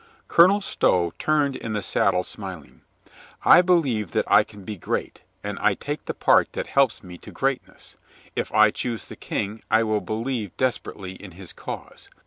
[0.27, 2.81] Colonel Stow turned in the saddle smiling.
[3.45, 7.03] "I be lieve that I can be great, and I take the part that helps
[7.03, 7.97] me to greatness.
[8.35, 12.09] If I choose the King, I will believe desperately in his cause.